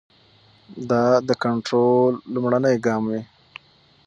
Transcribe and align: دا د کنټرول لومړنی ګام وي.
دا 0.89 1.03
د 1.27 1.29
کنټرول 1.43 2.11
لومړنی 2.33 2.75
ګام 2.85 3.03
وي. 3.11 3.21